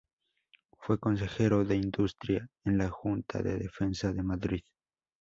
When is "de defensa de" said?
3.43-4.23